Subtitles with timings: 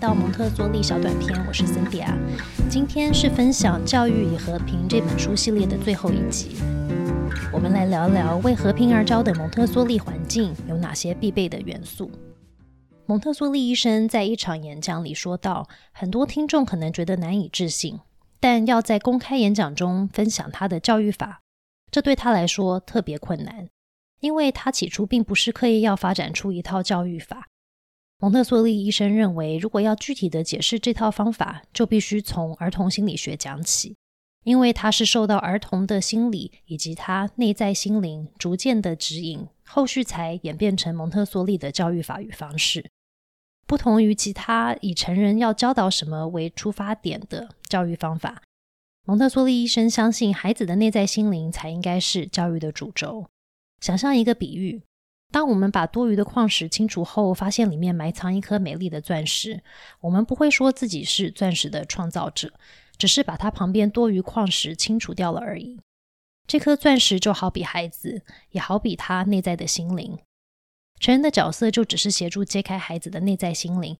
[0.00, 2.06] 到蒙特梭利小短片，我是 Cynthia。
[2.70, 6.56] 今天是分享《教育与和平》这本书系列的最后一集。
[7.52, 12.12] 我们来聊聊为和平而教的蒙特梭利环境有哪些必备的元素。
[13.06, 17.98] 蒙特梭利医生在一场演讲里说到，很多听众可能觉得难以置信，
[18.38, 21.40] 但要在公开演讲中分享他的教育法，
[21.90, 23.68] 这对他来说特别困难，
[24.20, 27.47] 因为他起初并不是刻意要发展出一套教育法。
[28.20, 33.94] 蒙特梭利医生认为，如果要具体的解释这套方法，就必须从儿童心理学讲起，
[34.42, 42.90] 因为它是受到儿童的心理以及他内在心灵逐渐的指引，后续才演变成蒙特梭利的教育法与方式。
[43.68, 48.42] 不同于其他以成人要教导什么为出发点的教育方法，
[49.04, 53.26] 蒙特梭利医生相信孩子的内在心灵才应该是教育的主轴。
[53.80, 54.82] 想象一个比喻。
[55.30, 59.62] 当我们把多余的矿石清除后，发现里面埋藏一颗美丽的钻石，
[60.00, 62.52] 我们不会说自己是钻石的创造者，
[62.96, 65.78] 只是把它旁边多余矿石清除掉了而已。
[66.46, 70.18] 这颗钻石就好比孩子，也好比他内在的心灵。
[70.98, 73.98] 成人的角色就只是协助揭开孩子的内在心灵，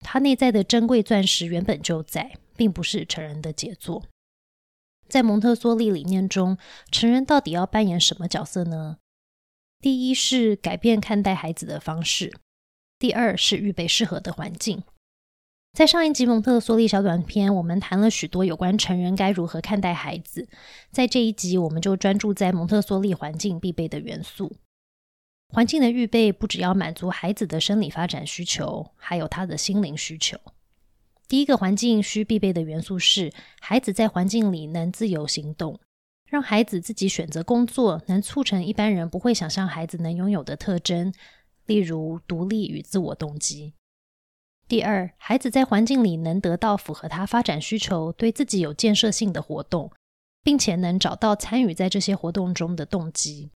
[0.00, 4.02] 他内在的珍贵钻石原本就在，并不是成人的杰作。
[5.08, 6.58] 在蒙特梭利理念中，
[6.92, 8.98] 成人到底要扮演什么角色呢？
[9.80, 12.32] 第一是改变看待孩子的方式，
[12.98, 14.82] 第二是预备适合的环境。
[15.72, 20.48] 在上一集蒙特梭利小短片，我们谈了许多有关成人该如何看待孩子。
[20.90, 24.56] 在这一集，我们就专注在蒙特梭利环境必备的元素。
[25.48, 30.38] 环境的预备不只要满足孩子的生理发展需求，还有他的心灵需求。
[31.28, 33.30] 第一个环境需必备的元素是，
[33.60, 35.78] 孩子在环境里能自由行动。
[36.26, 41.12] 让孩子自己选择工作，能促成一般人不会想象孩子能拥有的特征，
[41.66, 43.74] 例如独立与自我动机。
[44.68, 49.92] 第二，孩子在环境里能得到符合他发展需求、对自己有建设性的活动，
[50.42, 53.52] 并且能找到参与在这些活动中的动机。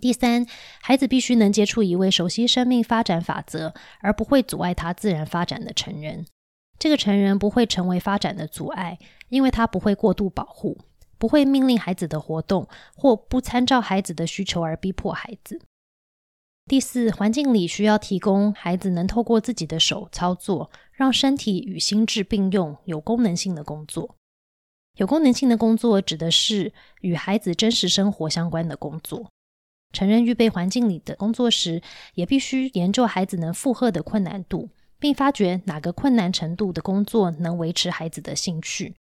[0.00, 0.46] 第三，
[0.80, 6.26] 孩子必须能接触一位熟悉生命发展法则，而不会阻碍他自然发展的成人。
[6.78, 8.98] 这个成人不会成为发展的阻碍，
[9.28, 10.78] 因为他不会过度保护。
[11.18, 15.60] 不会命令孩子的活动，或不参照孩子的需求而逼迫孩子。
[16.66, 24.16] 第四，环境里需要提供孩子能透过自己的手操作，让身体与心智并用，有功能性的工作。
[24.96, 29.28] 有功能性的工作指的是与孩子真实生活相关的工作。
[29.92, 31.82] 成人预备环境里的工作时，
[32.14, 38.94] 也必须研究孩子能负荷的困难度，并发觉哪个困难程度的工作能维持孩子的兴趣。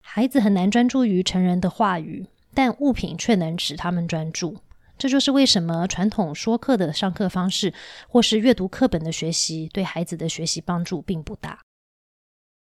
[0.00, 4.58] 孩子很难专注于成人的话语，但物品却能使他们专注。
[4.96, 7.72] 这就是为什么传统说课的上课方式，
[8.08, 11.60] 或是阅读课本的学习，对孩子的学习帮助并不大。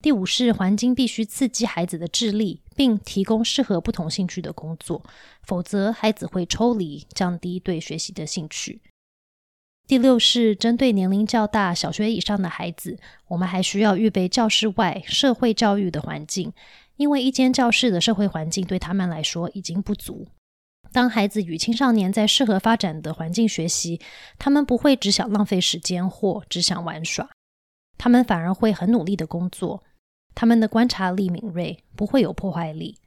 [0.01, 5.03] 第五是环境必须刺激孩子的智力，并提供适合不同兴趣的工作，
[5.43, 8.81] 否则孩子会抽离，降低对学习的兴趣。
[9.85, 16.53] 第六是针对年龄较大、小学以上的孩子，我们还需要预备教室外社会教育的环境。
[16.97, 20.27] 因为一间教室的社会环境对他们来说已经不足。
[20.91, 24.01] 当孩子与青少年在适合发展的环境学习，
[24.37, 27.29] 他们不会只想浪费时间或只想玩耍，
[27.97, 29.83] 他们反而会很努力的工作。
[30.35, 32.97] 他们的观察力敏锐，不会有破坏力。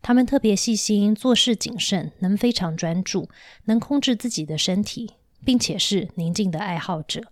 [0.00, 3.28] 他们特别细心，做事谨慎，能非常专注，
[3.64, 5.14] 能控制自己的身体，
[5.44, 7.22] 并且是宁静的爱好者。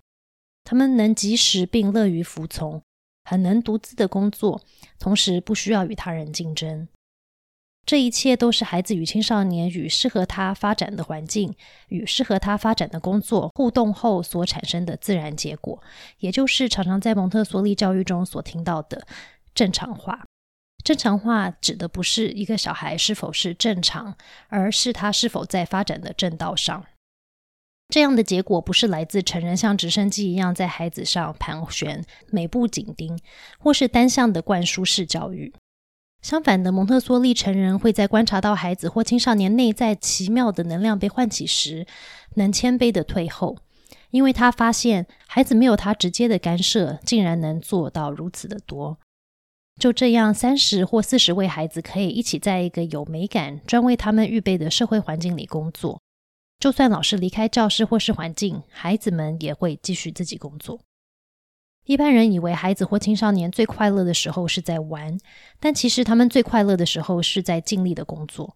[0.62, 2.82] 他们能及时并乐于服从。
[3.30, 4.60] 很能独自的工作，
[4.98, 6.88] 同时不需要与他人竞争。
[7.86, 11.54] 这一切都是孩子与青少年与适合他发展的环境
[11.90, 15.80] 与适合他发展的工作互动后所产生的自然结果，
[16.18, 19.06] 也就是常常在蒙特梭利教育中所听到的
[19.54, 20.24] 正常化。
[20.82, 24.16] 正常化指的不是一个小孩是否是正常，
[24.48, 26.84] 而是他是否在发展的正道上。
[27.90, 33.18] 这样的结果不是来自成人像直升机一样在孩子上盘旋、每步紧盯，
[33.58, 35.52] 或是单向的灌输式教育。
[36.22, 41.86] 相反的，蒙特梭利成人会在观察到孩子或青少年内在奇妙的能量被唤起时，
[42.34, 43.56] 能谦卑的退后，
[44.10, 48.98] 因为他发现孩子没有他直接的干涉，竟然能做到如此的多。
[49.80, 55.98] 就这样，三十或四十位孩子可以一起在一个有美感、专为他们预备的社会环境里工作。
[56.60, 60.78] 就算老师离开教室或是环境，孩子们也会继续自己工作。
[61.86, 65.18] 一般人以为孩子或青少年最快乐的时候是在玩，
[65.58, 68.54] 但其实他们最快乐的时候是在尽力的工作。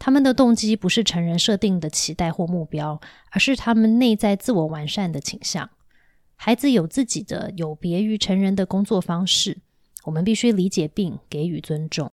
[0.00, 5.70] 他们的动机不是成人设定的期待或目标，而是他们内在自我完善的倾向。
[6.34, 9.58] 孩子有自己的有别于成人的工作方式，
[10.06, 12.10] 我们必须理解并给予尊重。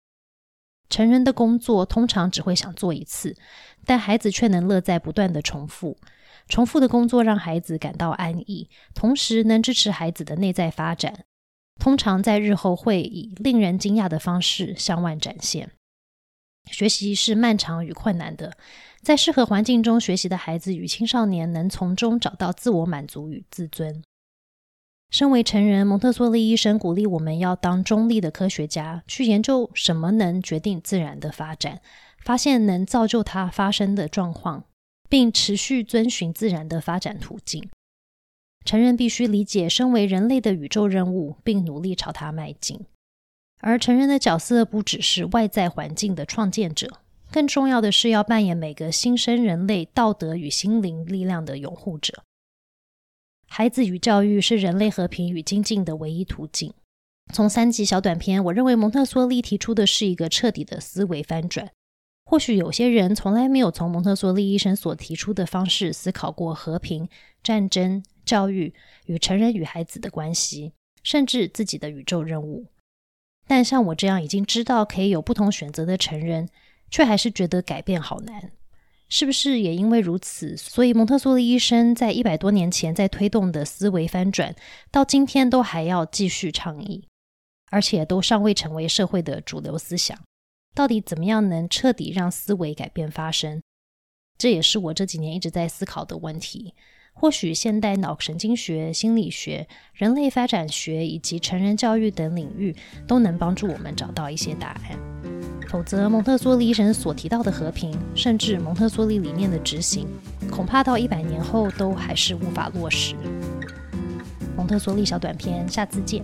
[0.88, 3.37] 成人的工作通常只会想做一次，
[3.85, 5.97] 但孩子却能乐在不断的重复。
[6.49, 11.25] 重复的工作让孩子感到安逸，同时能支持孩子的内在发展。
[11.79, 15.73] 通常在日后会以令人惊讶的方式向外展现。
[16.71, 18.56] 学习是漫长与困难的，
[19.03, 24.03] 在适合环境中学习的孩子与青少年能从中找到自我满足与自尊。
[25.11, 31.81] 身为成人，蒙特梭利医生鼓励我们要当中立的科学家，去研究什么能决定自然的发展，
[32.23, 34.64] 发现能造就它发生的状况，
[35.08, 37.69] 并持续遵循自然的发展途径。
[38.64, 42.85] 成人必须理解身为人类的宇宙任务，并努力朝它迈进。
[43.61, 46.91] 而成人的角色不只是外在环境的创建者，
[47.31, 52.25] 更重要的是要扮演每个新生人类道德与心灵力量的拥护者。
[53.48, 56.72] 孩子与教育是人类和平与精进的唯一途径。
[57.32, 61.70] 从三集小短片，我认为蒙特梭利提出的是一个彻底的思维翻转。
[62.25, 67.08] 或许有些人从来没有从蒙特梭利医生所提出的方式思考过和平、
[67.43, 68.75] 战争、教育
[69.06, 70.72] 与成人与孩子的关系，
[71.04, 72.66] 甚至自己的宇宙任务。
[73.46, 76.48] 但像我这样已经知道可以有不同选择的成人，
[76.90, 78.50] 却还是觉得改变好难。
[79.08, 84.55] 是不是也因为如此，所以蒙特梭利医生在一百多年前在推动的思维翻转，
[84.91, 87.06] 到今天都还要继续倡议，
[87.70, 90.19] 而且都尚未成为社会的主流思想？
[90.75, 93.62] 到底怎么样能彻底让思维改变发生？
[94.37, 96.75] 这也是我这几年一直在思考的问题。
[97.19, 102.76] 或许现代脑神经学、心理学、人类发展学以及成人教育等领域，
[103.08, 105.56] 都能帮助我们找到一些答案。
[105.69, 110.07] 否则，蒙特梭利医生所提到的和平，甚至蒙特梭利理念的执行，
[110.51, 113.15] 恐怕到一百年后都还是无法落实。
[114.57, 116.23] 蒙特梭利小短片，下次见。